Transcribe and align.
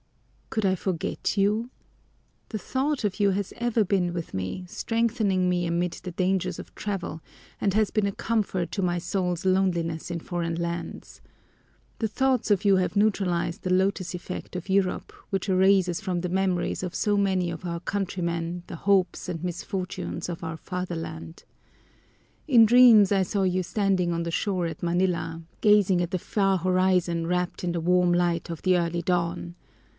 "Could 0.49 0.65
I 0.65 0.73
forget 0.75 1.37
you? 1.37 1.69
The 2.49 2.57
thought 2.57 3.03
of 3.05 3.19
you 3.19 3.29
has 3.29 3.53
ever 3.57 3.85
been 3.85 4.13
with 4.13 4.33
me, 4.33 4.65
strengthening 4.67 5.47
me 5.47 5.65
amid 5.65 5.93
the 6.03 6.11
dangers 6.11 6.57
of 6.59 6.73
travel, 6.75 7.21
and 7.61 7.73
has 7.73 7.91
been 7.91 8.07
a 8.07 8.11
comfort 8.11 8.71
to 8.73 8.81
my 8.81 8.97
soul's 8.97 9.45
loneliness 9.45 10.09
in 10.11 10.19
foreign 10.19 10.55
lands. 10.55 11.21
The 11.99 12.09
thoughts 12.09 12.49
of 12.51 12.65
you 12.65 12.77
have 12.77 12.97
neutralized 12.97 13.61
the 13.61 13.69
lotus 13.71 14.13
effect 14.13 14.55
of 14.57 14.67
Europe, 14.67 15.13
which 15.29 15.47
erases 15.47 16.01
from 16.01 16.19
the 16.19 16.29
memories 16.29 16.83
of 16.83 16.95
so 16.95 17.15
many 17.15 17.49
of 17.51 17.63
our 17.63 17.79
countrymen 17.79 18.63
the 18.67 18.75
hopes 18.77 19.29
and 19.29 19.41
misfortunes 19.43 20.27
of 20.27 20.43
our 20.43 20.57
fatherland. 20.57 21.45
In 22.47 22.65
dreams 22.65 23.11
I 23.13 23.21
saw 23.21 23.43
you 23.43 23.63
standing 23.63 24.11
on 24.11 24.23
the 24.23 24.31
shore 24.31 24.65
at 24.65 24.83
Manila, 24.83 25.43
gazing 25.61 26.01
at 26.01 26.11
the 26.11 26.19
far 26.19 26.57
horizon 26.57 27.27
wrapped 27.27 27.63
in 27.63 27.71
the 27.71 27.79
warm 27.79 28.11
light 28.11 28.49
of 28.49 28.63
the 28.63 28.77
early 28.77 29.03
dawn. 29.03 29.55